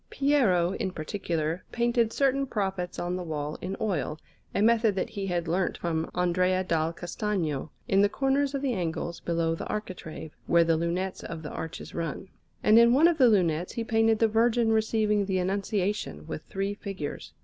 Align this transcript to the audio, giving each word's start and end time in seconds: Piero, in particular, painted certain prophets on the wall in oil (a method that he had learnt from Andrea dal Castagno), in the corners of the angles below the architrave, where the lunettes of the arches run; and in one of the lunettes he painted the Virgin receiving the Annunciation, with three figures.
Piero, 0.09 0.71
in 0.71 0.89
particular, 0.89 1.63
painted 1.71 2.11
certain 2.11 2.47
prophets 2.47 2.97
on 2.97 3.15
the 3.17 3.23
wall 3.23 3.59
in 3.61 3.77
oil 3.79 4.17
(a 4.55 4.59
method 4.59 4.95
that 4.95 5.11
he 5.11 5.27
had 5.27 5.47
learnt 5.47 5.77
from 5.77 6.09
Andrea 6.15 6.63
dal 6.63 6.91
Castagno), 6.91 7.69
in 7.87 8.01
the 8.01 8.09
corners 8.09 8.55
of 8.55 8.63
the 8.63 8.73
angles 8.73 9.19
below 9.19 9.53
the 9.53 9.67
architrave, 9.67 10.35
where 10.47 10.63
the 10.63 10.75
lunettes 10.75 11.23
of 11.23 11.43
the 11.43 11.51
arches 11.51 11.93
run; 11.93 12.29
and 12.63 12.79
in 12.79 12.93
one 12.95 13.07
of 13.07 13.19
the 13.19 13.29
lunettes 13.29 13.73
he 13.73 13.83
painted 13.83 14.17
the 14.17 14.27
Virgin 14.27 14.71
receiving 14.71 15.27
the 15.27 15.37
Annunciation, 15.37 16.25
with 16.25 16.41
three 16.45 16.73
figures. 16.73 17.33